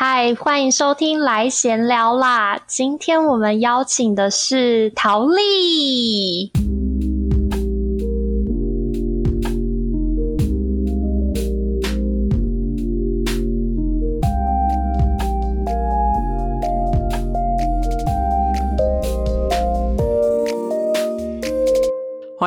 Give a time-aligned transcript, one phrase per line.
[0.00, 2.60] 嗨，欢迎收听来闲聊啦！
[2.68, 6.52] 今天我们邀请的是陶丽。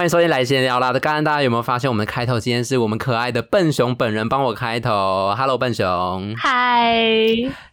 [0.02, 0.92] 欢迎收听来闲聊啦！
[0.94, 6.34] 刚刚大家有没有发现，我们的开头今天是我们可爱的笨熊本人帮我开头？Hello，笨熊。
[6.36, 6.96] 嗨。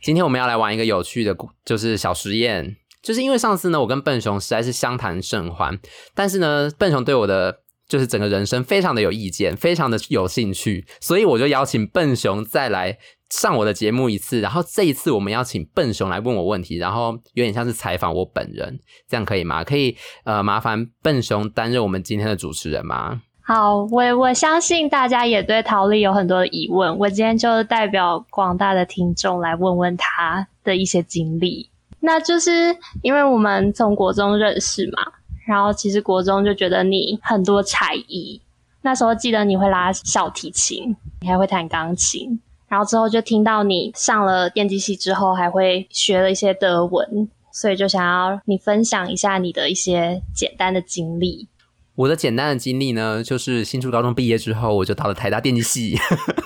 [0.02, 1.34] 今天我们要来玩一个有趣的，
[1.64, 2.76] 就是小实验。
[3.02, 5.78] 就是因为上次呢，我跟笨熊实在是相谈甚欢，
[6.14, 12.98] 但是呢，笨熊对我的就是整个人生非常的有意见，非常的有兴趣，所以我就邀请笨熊再来。
[13.30, 19.62] 上我的节目一次，然后这一次我们要请笨熊来问我问题，然后有点像是采访我本人，这样可以吗？
[19.62, 23.20] 可以，呃，麻烦笨熊担任我们今天的主持人吗？
[23.42, 31.70] 好，我我相信大家也对陶丽有很多的疑问，我今天就代表广大的听众来问问他的一些经历。
[32.00, 35.02] 那就是因为我们从国中认识嘛，
[35.46, 38.40] 然后其实国中就觉得你很多才艺，
[38.82, 42.40] 那时候记得你会拉小提琴，你还会弹钢琴。
[42.68, 51.48] 然后之后就听到你上了电机系之后，还会学了一些德文，所以就想要你分享一下你的一些简单的经历。
[51.94, 55.98] 我的简单的经历呢，就是新竹高中毕业之后，我就到了台大电机系，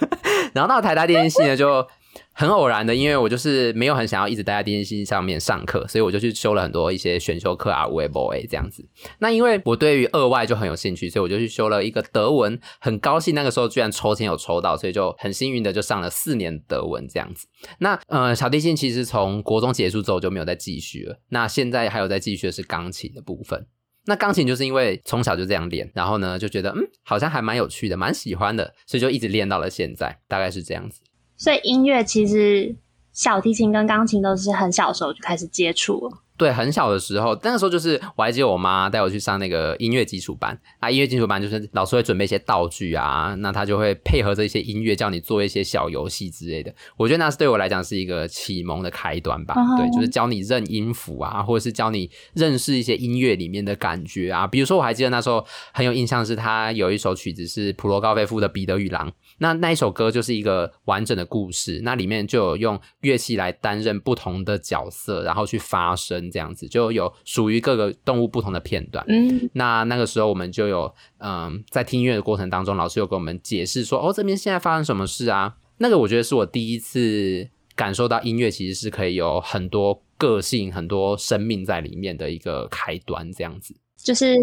[0.55, 1.87] 然后到了台大电机系呢就。
[2.33, 8.87] 很偶然的，因为我就是没有很想要一直待在电机系上面上课，所以我就去修了很多一些选修课啊，微博诶这样子。
[9.19, 12.59] 那因为我对于二外就很有兴趣，所以我就去修了一个德文。
[12.81, 17.47] 很高兴那个时候居然抽签有抽到，所以就很幸运的就上了四年德文这样子。
[17.79, 21.21] 那呃，小提琴其实从国中结束之后就没有再继续了。
[21.29, 23.67] 那现在还有在继续的是钢琴的部分。
[24.07, 31.01] 那钢琴就是因为从小就这样练，然后呢就觉得嗯好像还蛮有趣的，蛮喜欢的，所以就一直练到了现在，大概是这样子。
[31.43, 32.77] 所以音乐其实
[33.13, 36.19] 小提琴跟钢琴都是很小时候就开始接触了。
[36.43, 40.91] 对，很小的时候，那个时候就是我还记得我妈带我去上那个音乐基础班啊。
[40.91, 46.75] 音乐基础班就是老师会准备一些道具啊，那他就会配合着一些音乐，叫你做一些小游戏之类的。
[46.97, 49.55] 我觉得那是对我来讲是一个启蒙的开端吧。
[49.55, 49.77] Uh-huh.
[49.77, 54.45] 对，就是教你认音符啊，或者是教你认识一些音乐里面的感觉啊。
[54.45, 59.09] 比如说，我还记得那时候很有印象，是他有一首曲子是普罗高菲夫的《彼得与狼》。
[59.39, 69.05] 那那一首歌就是一个完整的故事，那里面就有用乐器来担任不同的角色，然后去发声，这样子就有属于各个动物不同的片段。
[69.07, 75.57] 嗯，那那个时候我们就有，嗯，在听音乐的过程当中，老师有给我们解释说，哦，这边现在发生什么事啊？
[75.77, 84.35] 那个我觉得是我第一次感受到音乐其实是可以有很多个性、很多生命在里面的一个开端，这样子，就是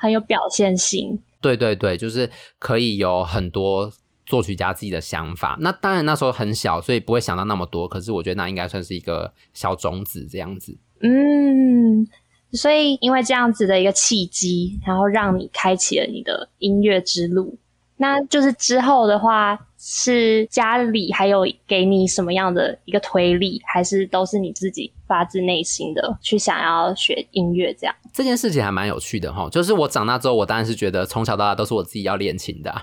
[0.00, 1.20] 很有表现性。
[1.40, 3.92] 对对对，就是可以有很多。
[4.26, 7.86] 作曲家自己的想法，那当然那时候很小，所以不会想到那么多。
[7.86, 10.74] 可是我觉得那应该算是一个小种子这样子。
[11.06, 12.08] 嗯，
[12.52, 17.58] 所以因为这样子的一个契机，然后让你开启了你的音乐之路。
[17.96, 27.94] 那就是之后的话，是家里还有给你什么样的一个推力，还是都是你自己发自内心的去想要学音乐这样？
[28.12, 32.82] 这件事情还蛮有趣的哈，就是我长大之后，我当然是觉得从小到大都是我自己要练琴的啊，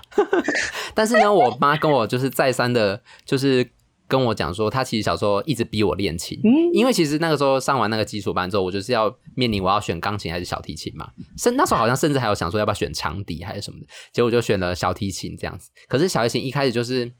[0.94, 3.68] 但是呢，我妈跟我就是再三的，就是。
[4.12, 11.10] 跟我讲说，他其实小时候一直逼我练琴，嗯，因为其实那个时候上完那个基础班之后，我就是要面临我要选钢琴还是小提琴嘛。
[11.38, 15.70] 甚那时候好像甚至还有想说要不要选长笛还是什么的，结果就选了小提琴这样子。
[15.88, 17.10] 可是小提琴一开始就是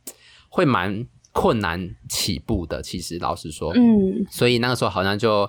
[0.51, 5.49] 会蛮困难起步的，其实老实说，嗯，所以那个时候好像就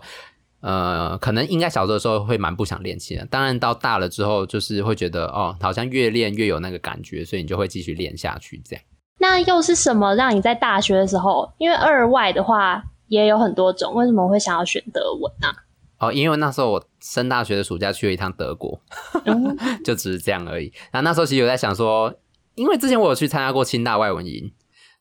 [0.62, 3.26] 呃，可能应该小时候的时候会蛮不想练琴的。
[3.26, 8.86] 当然到大了之后，就是会觉得哦，好像越练越有那个感觉，所以你就会继续练下去这样。
[9.20, 11.52] 那又是什么让你在大学的时候？
[11.58, 15.48] 因为二外的话也有很多种，为什么会想要选德文呢？
[15.48, 15.56] 啊？
[16.00, 18.78] 哦，因为那时候我升大学的暑假去了一趟德国，
[19.26, 20.74] 嗯、 就只是这样而已。
[20.92, 22.14] 然后那时候其实有在想说，
[22.56, 24.52] 因为之前我有去参加过清大外文营，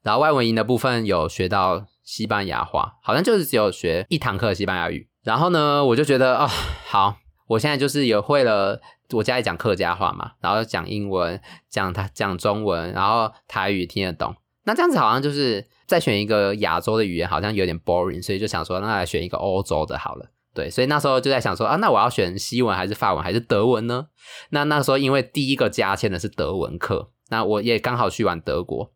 [0.03, 5.09] 然后外文营的部分有学到西班牙话，好像就是只有学一堂课西班牙语。
[5.25, 6.47] 然后呢，我就觉得哦，
[6.87, 7.17] 好，
[7.47, 8.81] 我现在就是也会了。
[9.13, 14.35] 我家里讲客家话嘛，然后讲英文，讲他讲中文，然后台语听得懂。
[14.65, 20.31] 那这样子好像就是再选一个亚洲的语言，好像有点 boring，所以就想说，那来选一个欧洲的好了。
[20.55, 24.07] 对，所以那时候就在想说啊，那我要选西文还是法文还是德文呢？
[24.49, 28.91] 那那时候因为第一个加签的是德文课，那我也刚好去完德国，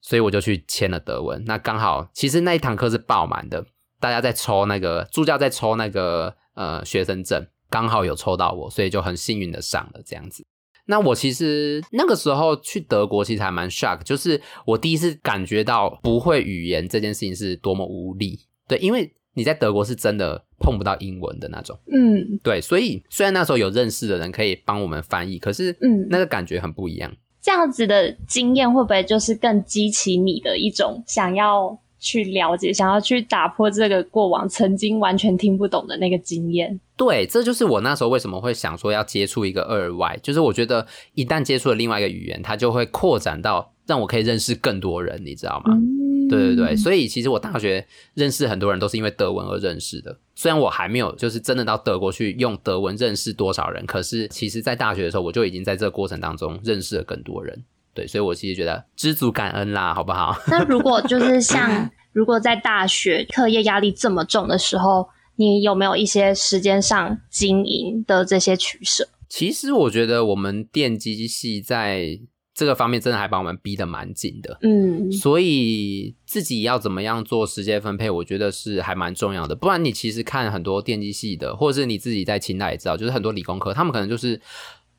[0.00, 1.44] 所以我就去签了德文。
[1.44, 3.66] 那刚好其实那一堂课是爆满的，
[4.00, 7.46] 大家在抽那个助教在抽那个呃学生证。
[7.74, 10.44] 刚好有抽到我，所以就很幸运的上了这样子。
[10.86, 18.38] 那我其实那个时候去德国，其实还蛮 shock，就是我第一次感觉到不会语言这件事情是多么无力。
[18.68, 21.76] 对，因为你在德国是真的碰不到英文的那种。
[21.92, 27.12] 嗯，对，所以虽然那时候有认识的人可以帮我们翻译，可是嗯，那个感觉很不一样。
[27.42, 36.78] 这样子的经验会不会就是更激起你的一种想要去了解、想要去打破这个过往曾经完全听不懂的那个经验？
[36.98, 45.74] 对，这就是我那时候为什么会想说要接触一个二外，就是我觉得一旦接触了另外一个语言，它就会扩展到让我可以认识更多人，你知道吗？
[45.74, 50.18] 嗯、对对对，所以其实我大学认识很多人都是因为德文而认识的。
[50.34, 57.64] 虽然我还没有就是真的到德国去用德文认识多少人，可是其实在大学的时候我就已经在这个过程当中认识了更多人。
[57.94, 60.36] 对，所以我其实觉得知足感恩啦，好不好？
[60.48, 65.08] 那如果就是像 如果在大学课业压力这么重的时候。
[65.36, 69.04] 你有没有一些时间上经营的这些取舍？
[69.28, 72.20] 其实我觉得我们电机系在
[72.54, 79.56] 这个方面真的还把我们逼得蛮紧的，嗯，所以自己要怎么样做时间分配，我觉得是还蛮重要的。
[79.56, 84.40] 不然你其实看很多电机系的，或者是你自己在清大也知道，就是很多理工科，他们可能就是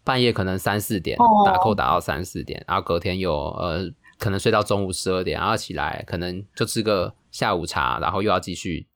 [0.05, 8.87] 半夜可能三四点打扣打到三四点，然后隔天又呃可能睡到中午十二点，然后起来可能就吃个下午茶，然后又要继续。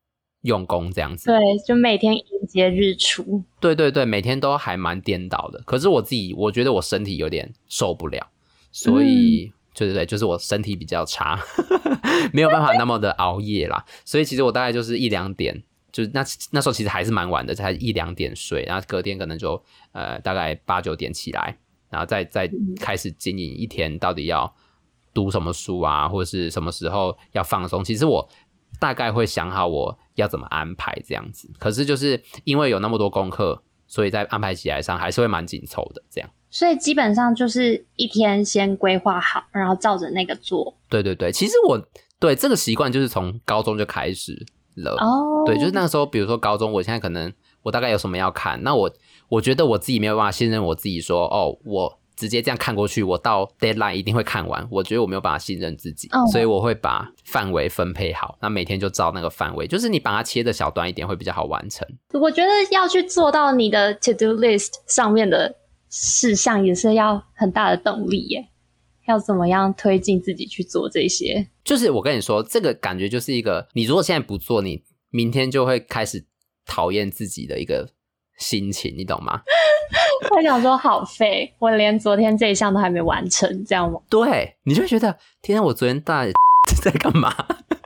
[0.43, 3.43] 用功这样子，对，就每天迎接日出。
[3.59, 5.61] 对对对，每天都还蛮颠倒的。
[5.65, 8.25] 可是我自己，我觉得我身体有点受不了，
[8.71, 11.37] 所以，对对对，就是我身体比较差，
[12.31, 13.83] 没有办法那么的熬夜啦。
[14.05, 15.61] 所以其实我大概就是一两点，
[15.91, 21.57] 就是那那时候其实还是蛮晚的，才一两点睡，然后隔天可能就呃大概八九点起来，
[21.89, 22.49] 然后再再
[22.79, 24.53] 开始经营一天，到底要
[25.13, 27.83] 读什么书啊，或者是什么时候要放松。
[27.83, 28.29] 其实我。
[28.79, 36.29] 大概会想好我要怎么安排这样子，可是就是因为有那么多功课，所以在安排起来上还是会蛮紧凑的这样。
[36.49, 40.77] 所以基本上就是一天先规划好，然后照着那个做。
[40.87, 41.81] 对对对，其实我
[42.19, 44.45] 对这个习惯就是从高中就开始
[44.83, 44.91] 了。
[44.99, 47.31] 哦，对，就是那个时候，比如说高中，我现在可能
[47.63, 48.91] 我大概有什么要看，那我
[49.29, 51.99] 我觉得我自己没有办法信任我自己说，说哦我。
[52.19, 54.67] 直接这样看过去，我到 deadline 一定会看完。
[54.69, 56.29] 我觉得我没有办法信任自己，oh.
[56.29, 58.37] 所以我会把范围分配好。
[58.41, 61.87] 那每天就照那个范围，就是你把它切的小段一点，会比较好完成。
[62.19, 65.55] 我觉得要去做到你的 to do list 上面的
[65.87, 68.48] 事项，也是要很大的动力耶。
[69.09, 71.47] 要怎么样推进自己去做这些？
[71.63, 76.23] 就是我跟你说，这个感觉就是一个，你如果现在不做，你明天就会开始
[76.65, 77.89] 讨厌自己的一个
[78.37, 79.41] 心情，你懂吗？
[80.35, 83.99] 我想说好废，我连昨天这一项都还没完成，这样吗？
[84.09, 86.25] 对，你就会觉得天啊，我昨天大
[86.83, 87.33] 在干嘛？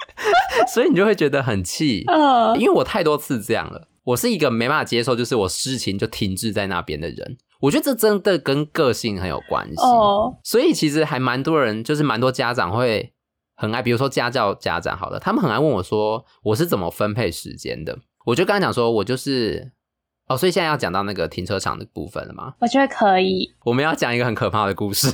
[0.74, 3.88] 所以你就会觉得很气，呃，因为我太多次这样了。
[4.04, 7.38] 我是一个没办法接受，就是我事情就停滞在那边的人。
[7.64, 9.82] 我觉得这真的跟个性很有关系。
[9.82, 13.14] 哦，所以其实还蛮多人，就是蛮多家长会
[13.56, 17.98] 很爱，比如说家教家长，好了，他们很爱问我说，我是怎么分配时间的？
[18.26, 19.72] 我就跟他讲说，我就是。
[20.28, 22.54] 哦，所以现在要讲到那个停车场的部分了吗？
[22.62, 23.54] 我觉得可以。
[23.66, 25.12] 我们要讲一个很可怕的故事，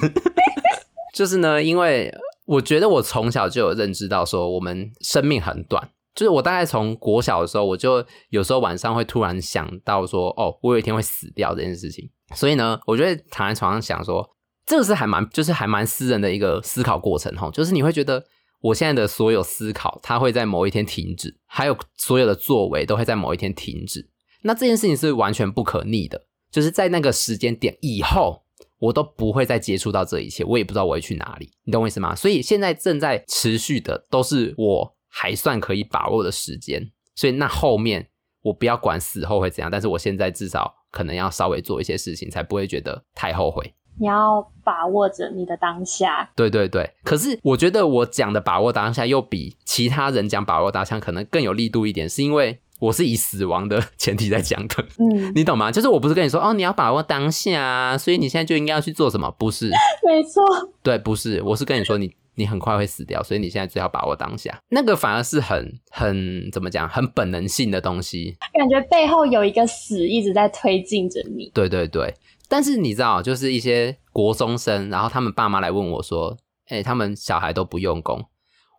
[1.15, 2.13] 就是呢，因为
[2.45, 5.89] 我觉得我从小就有认知到说，我们生命很短。
[6.13, 12.07] 就是我大概从国小的时候，我就有时候晚上会突然想到说，哦，我有一天会死掉这件事情。
[12.35, 14.29] 所以呢，我就会躺在床上想说，
[14.65, 17.51] 这个是还蛮，就是还蛮私人的一个思考过程齁。
[17.51, 18.23] 就是你会觉得，
[18.61, 24.09] 我现在的所有思考，它会在某一天停止，还有所有的作为都会在某一天停止。
[24.43, 28.43] 那这件事情是完全不可逆的，就是在那个时间点以后，
[28.77, 32.15] 我都不会再接触到这一切，我也不知道我会去哪里，你懂我意思吗？
[32.15, 38.09] 所以现在正在持续的都是我还算可以把握的时间，所以那后面
[38.43, 43.73] 我不要管死后会怎样，但是我现在至少可能要稍微做一些事情，才不会觉得太后悔。
[43.99, 46.89] 你要把握着你的当下，对对对。
[47.03, 52.61] 可是我觉得我讲的把握当下，又比其他人讲把握当下可能更有力度一点，是因为。
[52.79, 55.69] 我是以死亡的 前提在讲的，嗯，你懂吗？
[55.69, 59.29] 就是我不是跟你说哦，你要把握当下啊，所以你现在就应该要去做什么？
[59.37, 59.69] 不是，
[60.07, 60.41] 没错，
[60.81, 64.57] 对，不是，我是跟你说，你你很快会死掉，所以你现在最好把握当下。
[64.69, 71.51] 那个反而是很很怎么讲，很本能性的东西，感觉背后有一个死一直在推进着你。
[71.53, 72.13] 对对对，
[72.47, 76.37] 但是你知道，就是一些国中生，然后他们爸妈来问我说，
[76.69, 78.23] 哎、欸，他们小孩都不用功。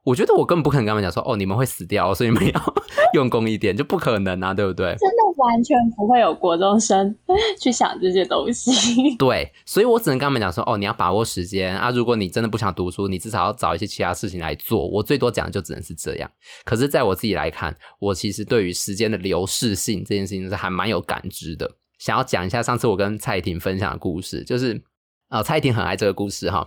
[0.02, 2.75] 我觉得我根本不可能跟他们讲说，哦，你们会死掉，所以你们要
[3.14, 4.87] 用功一点，就不可能啊，对不对？
[4.99, 7.14] 真的完全不会有国中生
[7.61, 9.14] 去想这些东西。
[9.19, 14.88] 对，所以我只能跟他们讲说，哦，你要把握时间啊，如果你真的不想读书，你至少要找一些其他事情来做。
[14.88, 16.30] 我最多讲的就只能是这样。
[16.64, 21.71] 可是，在我自己来看，我其实对于时间的流逝性这件事情是还蛮有感知的。
[21.99, 24.83] 想要讲一下上次我跟蔡婷分享的故事，就是
[25.28, 26.66] 啊，蔡婷很爱这个故事哈，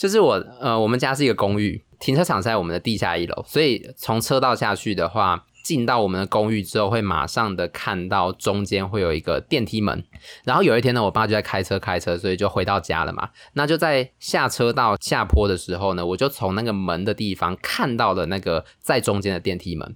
[0.00, 5.44] 就是我呃，我们家是一个公寓，停车场在我们的地下一楼，所以从车道下去的话。
[5.62, 10.02] 进到我们的公寓之后，会马上的看到中间会有一个电梯门。
[10.42, 13.28] 然后有一天呢，我爸就在开车开车，所以就回到家了嘛。
[13.52, 19.94] 那就在下车到下坡的时候呢，我就从那个门的地方看到了那个在中间的电梯门。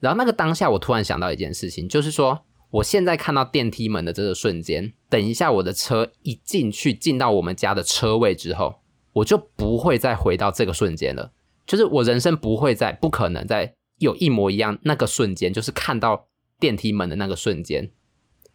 [0.00, 2.40] 然后那个当下，我突然想到一件事情，就是说
[2.72, 8.80] 我现在看到电梯门的这个瞬间，等一下我的车一进去进到我们家的车位之后，
[9.16, 11.32] 我就不会再回到这个瞬间了。
[11.66, 13.74] 就是我人生不会再，不可能再。
[13.98, 16.28] 有一模一样那个瞬间，就是看到
[16.60, 17.90] 电梯门的那个瞬间，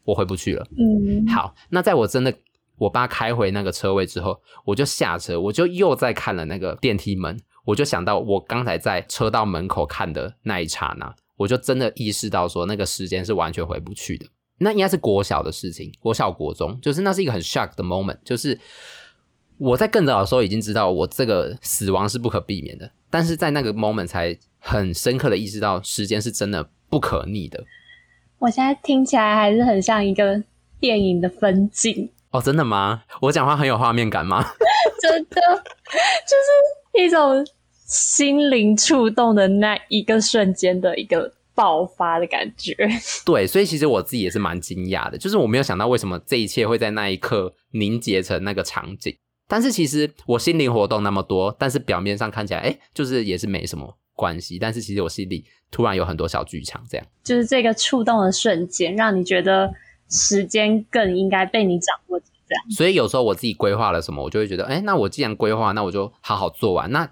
[0.03, 0.63] 我回不去了。
[0.77, 2.31] 嗯，好，那在我真的
[2.77, 14.27] 我爸开回那个车位之后，我就下车，我就又再看了那个电梯门，我就想到我刚才在车道门口看的那一刹那，我就真的意识到说那个时间是完全回不去的。
[14.59, 18.59] 那应该是国小的事情，国小国中，就是那是一个很 shock 的 moment，就是
[19.61, 24.37] 我在更早的时候已经知道我这个死亡是不可避免的，但是在那个 moment 才。
[24.63, 27.65] 很深刻的意识到，时间是真的不可逆的。
[28.37, 30.39] 我现在听起来还是很像一个
[30.79, 33.01] 电影的分镜哦，真的吗？
[33.21, 34.45] 我讲话很有画面感吗？
[35.01, 37.43] 真的，就是一种
[37.87, 42.75] 心灵触动的那一个瞬间的一个爆发的感觉。
[43.25, 49.17] 对，所以其实我自己也是蛮惊讶的，就是我没有想到为什么这一切会在那一刻凝结成那个场景。
[49.51, 53.97] 但是其实我心灵活动那么多，但是表面上看起来，哎，就是也是没什么。
[54.13, 59.73] 关系，但是其实我心里突然有很多小剧场，这样就是这个触动的瞬间，让你觉得
[60.09, 62.63] 时间更应该被你掌握，这样。
[62.69, 66.91] 所以有时候我自己规划了什么，我就会觉得，哎，那我既然规划，那我就好好做完。
[66.91, 67.09] 那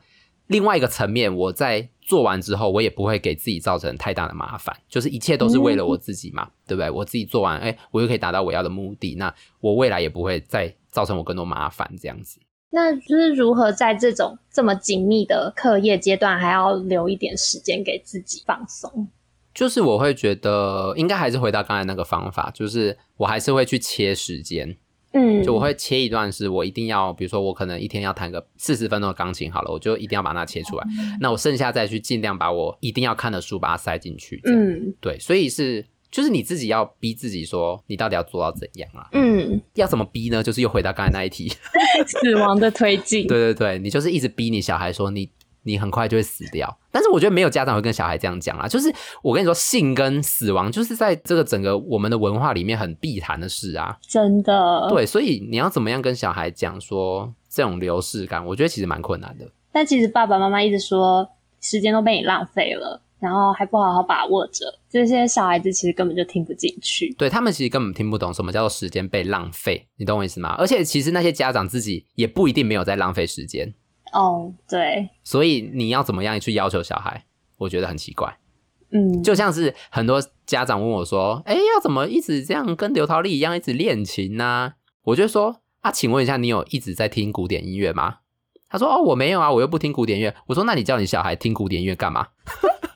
[0.47, 6.91] 另外一个层面，我在做完之后，我也不会给自己造成太大的麻烦，就是一切都是为了我自己嘛，嗯、对不对？
[6.91, 12.39] 我自己做完，哎，我又可以达到我要的目的，那我未来也不会再造成我更多麻烦，这样子。
[12.71, 19.07] 那就是如何在这种这么紧密的课业阶段，还要留一点时间给自己放松？
[19.55, 24.77] 就是我会觉得，应该还是回到刚才那个方法，就是我还是会去切时间，
[25.13, 30.85] 嗯，就我会切一段，是我一定要，比如说我可能一天要弹个四十分钟的钢琴，好了，我就一定要把它切出来。
[30.85, 35.83] 嗯，那我剩下再去尽量把我一定要看的书把它塞进去，嗯，对，所以是。
[36.11, 39.07] 就是你自己要逼自己说，你到底要做到怎样啊？
[39.11, 40.41] 嗯，要怎么逼呢？
[40.41, 41.49] 就是又回到刚才那一题，
[42.07, 43.25] 死亡的推进。
[43.29, 46.77] 对对对，你就是一直逼你小孩说你，你你很快就会死掉。
[46.91, 48.67] 但是我觉得没有家长会跟小孩这样讲啊。
[48.67, 53.95] 就是我跟你说，性跟死亡就是在这个整个我们的文化里面很必谈的事啊。
[54.01, 54.87] 真的。
[54.89, 58.43] 对，所以你要怎么样跟小孩讲说这种流逝感？
[58.43, 59.47] 我觉得其实蛮困难的。
[59.71, 61.29] 但其实爸爸妈妈一直说
[61.61, 62.99] 时间都被你浪费了。
[63.19, 67.13] 然后还不好好把握着，这些小孩子其实根本就听不进去。
[67.17, 70.55] 对，他们其实根本听不懂什么叫做时间被浪费，你懂我意思吗？
[70.57, 73.73] 而且其实那些家长自己也不一定没有在浪费时间。
[74.13, 75.09] 哦，对。
[75.23, 77.25] 所以你要怎么样去要求小孩？
[77.57, 78.37] 我觉得很奇怪。
[78.91, 84.73] 嗯，就像是很多家长问我说：“哎，要怎么一直这样跟刘涛丽一样一直练琴呢？”
[85.03, 88.19] 我就说：“啊，请问一下，你有一直在听古典音乐吗？”
[88.67, 92.29] 他说：“哦，我没有啊，我又不听古典音乐。”我说：“那你叫你小孩听古典音乐干嘛？”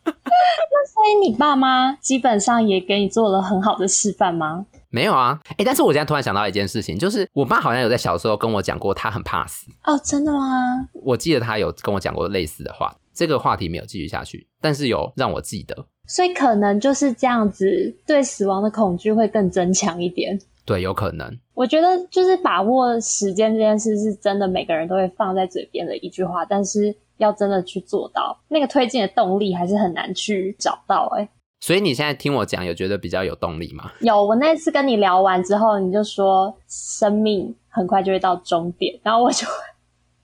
[1.03, 4.65] 所以你爸妈基本上也给你做了很好的示范吗？
[4.89, 9.69] 没有啊，哎、欸，但是我现在突然想到一件事情，就是我妈好像有在小时候跟我讲过，她很怕死。
[9.83, 10.87] 哦，真的吗？
[10.93, 15.75] 我记得她有跟我讲过类似的话，这个话题没有继续下去，但是有让我记得。
[16.07, 20.39] 所以可能就是这样子，对死亡的恐惧会更增强一点。
[20.63, 21.37] 对，有可能。
[21.53, 26.95] 我觉得就是把握时间这件事是真的，每个人都会放在嘴边的一句话，但是。
[27.17, 31.29] 要真的去做到那个推进的动力，还是很难去找到哎、欸。
[31.59, 33.91] 所以你现在听我讲，有觉得比较有动力吗？
[34.01, 39.53] 有，我那次跟你聊完之后，你就说生命很快就会到终点，然后我就会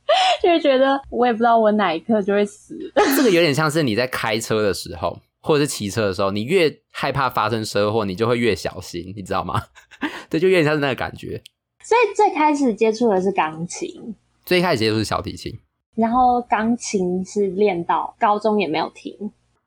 [0.44, 2.78] 就会觉得，我也不知道我哪一刻就会死。
[3.16, 9.62] 这个有点像是你在开车的时候，或者是骑车的时候，你越害怕发生车祸，你就会越小心，你知道吗？
[10.30, 11.42] 对，就有点像是那个感觉。
[11.86, 14.14] 所以最开始接触的是钢琴，
[14.46, 15.58] 最开始接触是小提琴。
[16.00, 19.14] 然后钢琴是练到高中也没有停，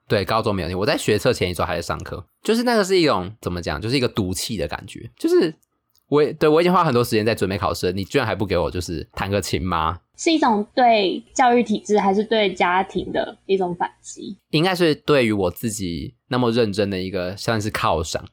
[0.07, 0.77] 对，高中没有停。
[0.77, 5.11] 我在学测前一周还在上课，就是那个是一种怎么讲，就是一个赌气的感觉。
[5.15, 5.53] 就是
[6.09, 9.99] 我对我已经花很多时间在准备考试，你居然还不给我就是弹个琴吗？
[10.17, 14.35] 是一种对教育体制还是对家庭的一种反击？
[14.49, 18.25] 应该是对于我自己那么认真的一个算是犒赏，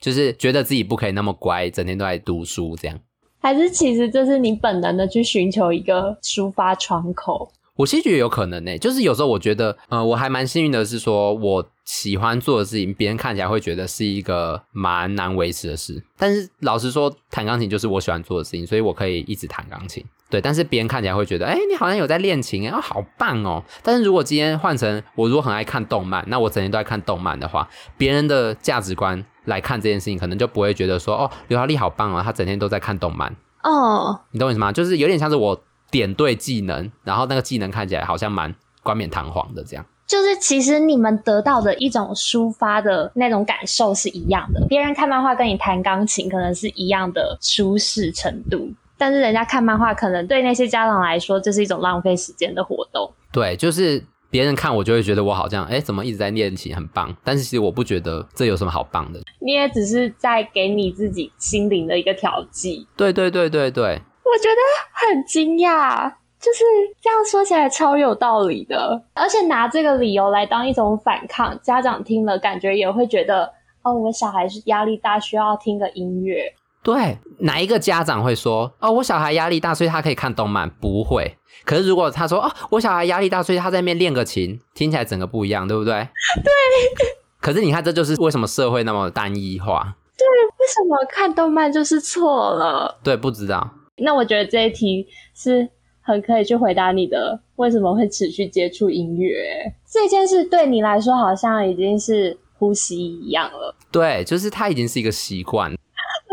[0.00, 2.98] 就是觉得自己不可以那么乖，整天都在读书这样。
[3.44, 7.52] 还是其实这是你本能的去寻求一个抒发窗口。
[7.76, 16.02] 我其实觉得有可能呢、就是有时候我觉得，呃，我还蛮幸运的是说，我喜欢做的事情，别人看起来会觉得是一个蛮难维持的事。
[16.16, 20.02] 但是老实说，弹钢琴就是我喜欢做的事情，所以我可以一直弹钢琴。
[20.30, 23.62] 对，但是别人看起来会觉得，哎、你好像有在练琴，哎、哦，好棒哦。
[23.82, 33.34] 但是如果今天换成我，如果很爱看动漫，那我整天都在看动漫的话，别人的价值观来看这件事情，可能就不会觉得说，哦，刘豪丽好棒啊，他整天都在看动漫。
[33.62, 34.70] 哦，你懂我意思吗？
[34.72, 35.60] 就是有点像是我。
[35.90, 39.86] 点对技能，然后那个技能看起来好像蛮冠冕堂皇的，这样。
[40.08, 44.66] 就是其实你们得到的一种抒发的那种感受是一样的。
[44.68, 53.12] 别人看漫画跟你弹钢琴可能是一样的舒适程度，但是人家看漫画可能对那些家长来说，就是一种浪费时间的活动。
[53.30, 57.16] 对，就是别人看我就会觉得我好像，哎，怎么一直在练琴，很棒。
[57.22, 59.20] 但是其实我不觉得这有什么好棒的。
[59.38, 62.84] 你也只是在给你自己心灵的一个调剂。
[62.96, 63.84] 对对对对对。
[63.84, 64.60] 我觉得
[64.90, 66.10] 很惊讶，
[66.40, 66.64] 就是
[67.00, 73.48] 这样说起来超有道理的，而且拿这个理由来当一种反抗，家长听了感觉也会觉得，
[73.84, 76.52] 哦，我小孩是压力大，需要听个音乐。
[76.84, 80.68] 对，哪一个家长会说，哦，我小孩压力大，所以他可以看动漫？
[80.68, 81.36] 不会。
[81.64, 85.94] 可是如果他说，哦，我小孩压力大，所以他在那边练个琴，听起来整个不一样，对不对？
[85.94, 87.16] 对。
[87.40, 89.96] 可是你看，这就是为什么社会那么单一化。
[90.16, 92.98] 对，为什么看动漫就是错了？
[93.02, 93.68] 对，不知道。
[93.96, 95.66] 那我觉得这一题是
[96.02, 99.72] 很可以去回答你的，为什么会持续接触音乐？
[99.90, 103.74] 这件事对你来说好像已经是呼吸一样了。
[103.90, 105.74] 对，就是它已经是一个习惯。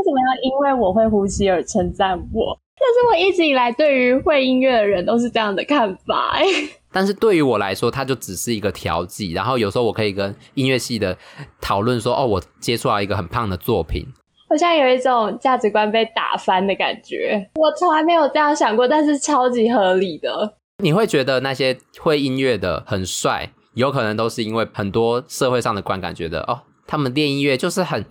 [0.02, 2.58] 为什么要因为我会呼吸而称赞我？
[2.80, 6.34] 但是我一直以来对于会音乐的人都是这样的看法。
[6.92, 9.34] 但是对于我来说，它就只是一个调剂。
[9.34, 11.16] 然后有时候我可以跟音乐系的
[11.62, 14.08] 讨论说：“哦，我接触到一个很胖的作品。”
[14.50, 20.56] 我现在有一种价值观被打翻的感觉，我从来没有这样想过，但是超级合理的。
[20.84, 28.04] 你会觉得那些会音乐的很帅，有可能都是因为很多社会上的观感觉得哦，他们练音乐就是很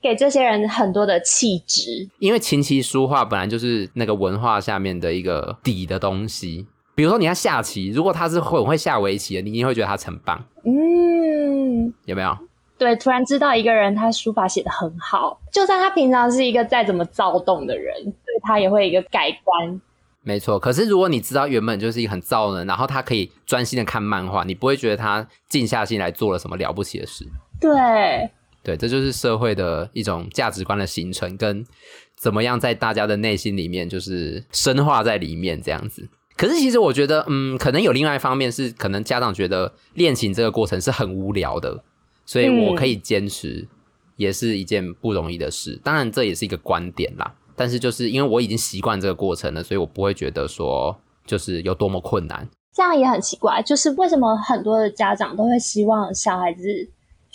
[0.00, 2.08] 给这些人很多的气质。
[2.18, 6.66] 因为琴棋书画本来就是那个文化下面的一个底的东西。
[6.94, 10.42] 比如说你要下棋，如果他是很会下围棋的，你一定会觉得他很棒。
[10.64, 12.36] 嗯，有没有？
[12.78, 19.80] 对，突然知道一个人他书法写的很好，就算他平常是一个再怎么躁动的人，对他也会一个改观。
[20.22, 27.24] 没错，可是如果你知道原本就是一个很躁的人，然后他可以专心的看漫画，你不会觉得他静下心来做了什么了不起的事。
[27.60, 28.28] 对，
[28.66, 31.64] 对，这就是社会的一种价值观的形成，跟
[32.16, 36.08] 怎么样在大家的内心里面就是深化在里面这样子。
[36.36, 41.84] 可是其实我觉得，嗯，可能有另外一方面是，可能家长觉得练琴这个过程是很无聊的。
[42.24, 43.68] 所以我可以坚持，
[44.16, 45.80] 也是一件不容易的事。
[45.84, 47.32] 当然，这也是一个观点啦。
[47.54, 52.48] 但是，就是因为我已经习惯这个过程了，所以我不会觉得说就是有多么困难。
[52.74, 56.64] 这样也很奇怪，就是为什么很多的家长都会希望小孩子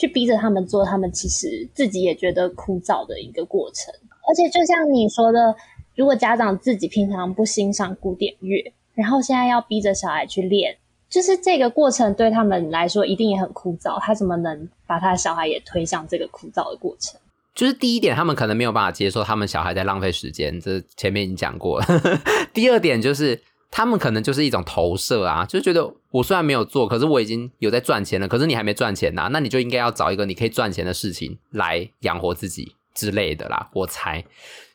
[0.02, 3.94] 去逼着他们做他们其实自己也觉得枯燥的一个过程。
[4.28, 5.56] 而且，就像你说的，
[5.96, 10.76] 如果家长自己平常不欣赏古典乐，然后现在要逼着小孩去练。
[11.08, 17.20] 就是这个过程对他们来说一定也很枯燥，他怎么能把他的小孩也推向这个枯燥的过程？
[17.54, 21.86] 就是第一点，他们可能没有办法接受他们小孩在浪费时间，这前面已经讲过了。
[22.54, 23.40] 第二点就是
[23.71, 34.23] 他们可能就是一种投射啊，就觉得我虽然没有做，可是我已经有在赚钱了，可是你还没赚钱呐，那你就应该要找一个你可以赚钱的事情来养活自己之类的啦，我猜。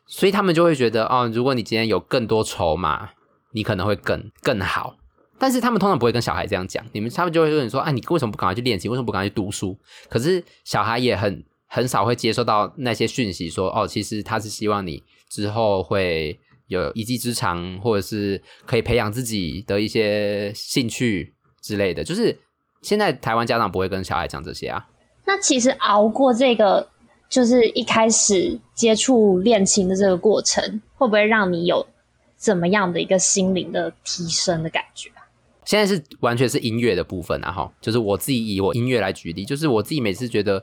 [0.06, 3.11] 所以他们就会觉得哦，如果你今天有更多筹码，
[3.52, 4.96] 你可能会更更好。
[5.38, 8.88] 但是他们通常不会跟小孩这样讲，你们他们就会说：“你说，哎，你为什么不赶快去练习？
[8.88, 9.76] 为什么不赶快去读书？”
[10.09, 22.38] 可是小孩也很很少会接收到那些讯息，说：“哦，其实他是希望你之后会有一技之长，或者是可以培养自己的一些兴趣之类的。”就是
[22.83, 24.88] 现在台湾家长不会跟小孩讲这些啊。
[25.24, 26.88] 那其实熬过这个，
[27.29, 31.87] 就是一开始接触恋情的这个过程，会不会让你有
[32.37, 35.11] 怎么样的一个心灵的提升的感觉？
[35.64, 40.62] 现在是完全是音乐的部分啊，哈，就是我自己以我音乐来举例，就是我自己每次觉得，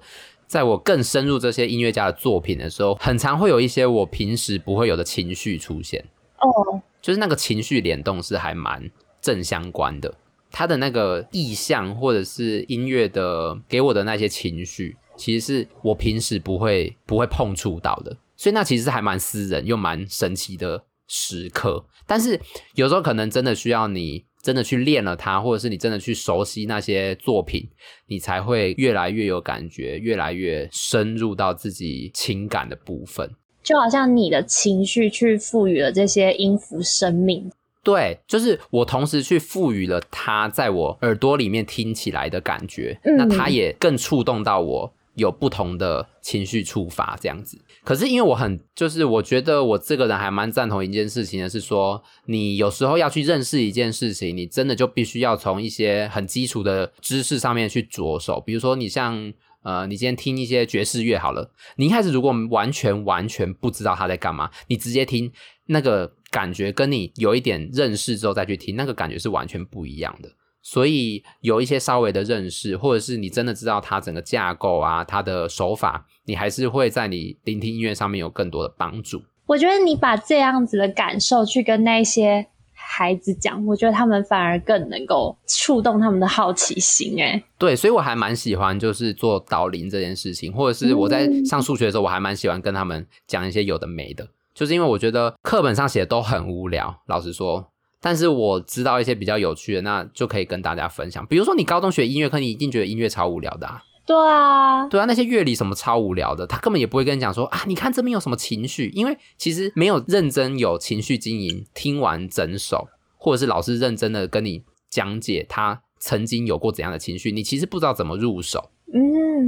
[0.53, 6.05] 在我更深入这些音乐家的作品的时候，很常会有一些我平时不会有的情绪出现。
[6.37, 8.87] 哦，就是那个情绪联动是还蛮
[9.19, 10.13] 正相关的，
[10.51, 21.83] 他的那个意象或者是音乐的给我的那些情绪，其实是我平时不会不会碰触到的，所以那其实还蛮私人又蛮神奇的时刻。
[22.05, 22.39] 但是
[22.75, 24.25] 有时候可能真的需要你。
[24.43, 27.67] 真的去练了它，或者是你真的去熟悉那些作品，
[28.07, 33.31] 你才会越来越有感觉，越来越深入到自己情感的部分。
[33.63, 37.49] 就好像你的情绪去赋予了这些音符生命。
[37.81, 44.93] 对，就是我同时去赋予了它在我耳朵里面听起来的感觉，嗯、那它也更触动到我。
[45.15, 58.41] 有不同的情绪触发这样子，可是因为我很就是我觉得我这个人还蛮赞同一件事情的，是说你有时候要去认识一件事情，你真的就必须要从一些很基础的知识上面去着手。
[58.41, 65.31] 比如说你像呃，你今天听一些爵士乐好了，你一开始如果完全完全不知道他在干嘛，你直接听
[65.67, 70.29] 那个感觉，跟你有一点认识之后再去听，那个感觉是完全不一样的。
[70.63, 79.21] 所以有一些稍微的认识，或者是你真的知道它整个架构啊，它的手法，你还是会在你聆听音乐上面有更多的帮助。
[79.45, 87.17] 我觉得你把这样子的感受去跟那些孩子讲，我觉得他们反而更能够触动他们的好奇心。
[87.17, 97.72] 诶，对，所以我还蛮喜欢就是做导聆这件事情，或者是我在上数学的时候，我还蛮喜欢跟他们讲一些有的没的，就是因为我觉得课本上写的都很无聊，老实说。
[98.05, 101.25] 但是我知道一些比较有趣的，那就可以跟大家分享。
[101.27, 103.81] 比如说，你高中学音乐课，你一定觉得音乐超无聊的啊。
[104.05, 118.71] 对啊，对啊，那些乐理什么超无聊的，他根本也不会跟你讲说啊，你看这边有什么情绪，因为其实没有认真有情绪经营，听完整首，或者是老师认真的跟你讲解他曾经有过怎样的情绪，你其实不知道怎么入手。
[118.93, 118.99] 嗯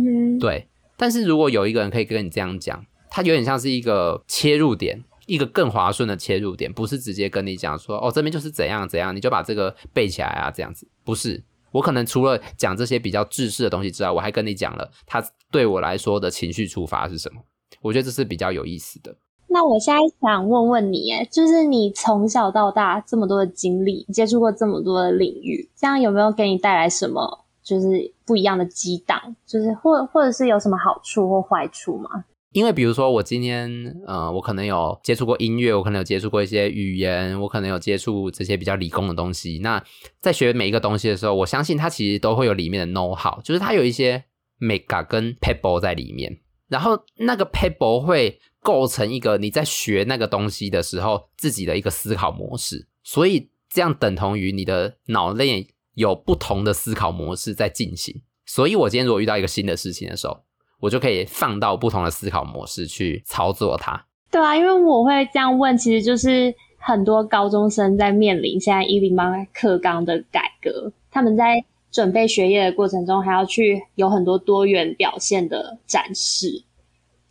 [0.06, 0.70] 哼，对。
[0.96, 5.04] 但是如果有一个人可以跟你这样讲，他有点像是一个切入点。
[5.26, 10.88] 一个更滑顺的切入点，不是直接跟你讲说，哦，这边就是怎样怎样，你就把这个背起来啊，这样子。
[11.04, 17.42] 不是，我可能除了讲这些比较制式的东西之外，我还跟你讲了他对我来说的情绪触发是什么。
[17.82, 19.16] 我觉得这是比较有意思的。
[19.48, 29.36] 那我现在想问问你，哎，就是你从小到大这么多的经历，接触过这么多的领域，这样有没有给你带来什么就是不一样的激荡？
[29.46, 32.26] 就是或或者是有什么好处或坏处吗？
[32.56, 33.70] 因为比如说我今天，
[34.08, 39.60] 呃，我可能有接触过音乐，我可能有接触过一些语言，我可能有接触这些比较理工的东西。
[39.60, 39.84] 那
[40.22, 44.24] 在学每一个东西的时候，我相信它其实都会有里面的 know how，就是它有一些
[44.62, 46.40] mega 跟 pebble 在里面。
[46.70, 58.22] 然后那个 pebble 会构成一个你在学那个东西的时候自己的一个思考模式，所以这样等同于你的脑内有不同的思考模式在进行。
[58.46, 60.45] 所以我今天如果遇到一个新的事情的时候，
[60.80, 64.06] 我就可以放到不同的思考模式去操作它。
[64.30, 76.64] 对啊，因为我会这样问，其实就是很多高中生在面临现在一零八课纲的改革，他们在准备学业的过程中，还要去有很多多元表现的展示。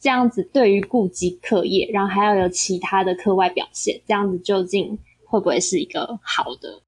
[0.00, 6.82] 这样子对于顾及课业，然后还要有其他的课外表现，这样子究竟会不会是一个好的？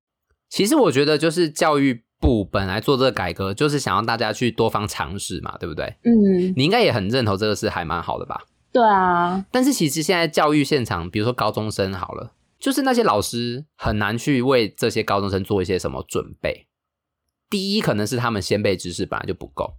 [0.49, 2.06] 其实我觉得就是教育。
[2.19, 5.85] 不，本来做这个改革就是想让大家去多方尝试嘛，对不对？
[6.03, 8.45] 嗯，你应该也很认同这个事，还蛮好的吧？
[8.73, 9.45] 对啊。
[9.51, 16.67] 但是其实现在教育现场，比如说高中生好了，就是那些老师很难去为这些高中生做一些什么准备。
[17.51, 19.77] 第一，可能是他们先辈知识本来就不够；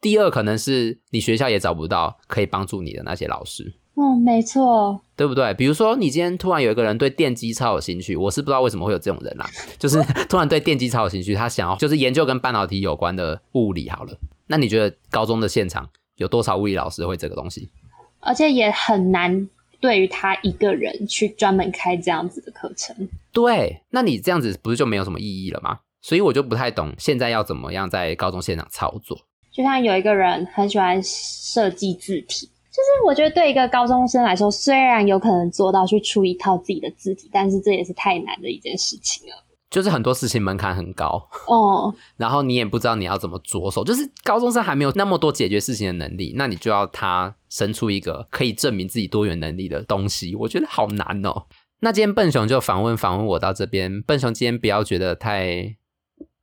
[0.00, 3.74] 第二，可能是你学校也找不到可以帮助你的那些老师。
[3.96, 5.54] 嗯，没错，对不对？
[5.54, 14.18] 比如说，你今天突然有一个人对电机超有兴趣，我是不知道为什么会有这种人啦，就是 突然对电机超有兴趣，他想要就是研究跟半导体有关的物理好了。
[14.48, 17.70] 那你觉得高中的现场有多少物理老师会这个东西？
[18.18, 23.08] 而且也很难对于他一个人去专门开这样子的课程。
[23.32, 25.78] 对，那你这样子不是就没有什么意义了吗？
[26.00, 29.16] 所以我就不太懂现在要怎么样在高中现场操作。
[29.52, 32.50] 就像有一个人很喜欢设计字体。
[32.74, 39.34] 就是我觉得对一个高中生来说，虽然有可能做到去出一套自己的字体，但是这也是太难的一件事情了。
[39.70, 43.84] 就是很多事情门槛很高哦， 然后你也不知道你要怎么着手。
[43.84, 51.44] 就是高中生还没有那么多解决事情的能力，那你就要他生出一个可以证明自己多元能力的东西，我觉得好难哦。
[51.80, 55.76] 那今天笨熊就访问访问我到这边，笨熊今天不要觉得太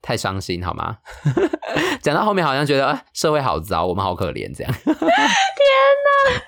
[0.02, 0.98] 太伤心好吗？
[2.02, 4.74] 讲到后面好像觉得，啊，社会好糟，我们好可怜这样。
[4.84, 6.42] 天哪，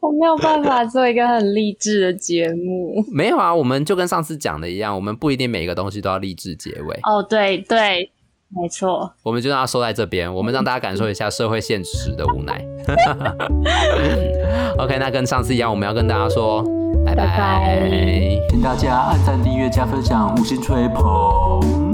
[0.00, 3.04] 我没有办法做一个很励志的节目。
[3.12, 7.00] 没有啊，我们就跟上次讲的一样，我们不一定每一个东西都要励志结尾。
[7.02, 8.10] 哦，对对，
[8.48, 9.12] 没错。
[9.22, 12.64] 我们就让它收在这边，我们让大家感受一下社会现实的无奈。
[14.78, 16.62] OK，那跟上次一样，我们要跟大家说
[17.04, 17.90] 拜拜，拜拜，
[18.48, 21.87] 请大家按赞、订阅、加分享、五星吹捧。